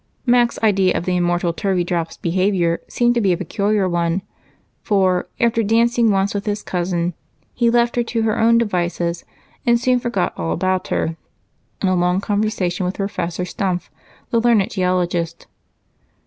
Mac's 0.25 0.57
idea 0.63 0.97
of 0.97 1.05
the 1.05 1.15
immortal 1.17 1.53
Turveydrop's 1.53 2.17
behavior 2.17 2.81
seemed 2.87 3.13
to 3.13 3.21
be 3.21 3.31
a 3.33 3.37
peculiar 3.37 3.87
one; 3.87 4.23
for, 4.81 5.29
after 5.39 5.61
dancing 5.61 6.09
once 6.09 6.33
with 6.33 6.47
his 6.47 6.63
cousin, 6.63 7.13
he 7.53 7.69
left 7.69 7.95
her 7.97 8.01
to 8.01 8.23
her 8.23 8.39
own 8.39 8.57
devices 8.57 9.25
and 9.63 9.79
soon 9.79 9.99
forgot 9.99 10.33
all 10.35 10.53
about 10.53 10.87
her 10.87 11.17
in 11.83 11.87
a 11.87 11.93
long 11.93 12.19
conversation 12.19 12.83
with 12.83 12.95
Professor 12.95 13.45
Stumph, 13.45 13.91
the 14.31 14.41
learned 14.41 14.71
geologist. 14.71 15.45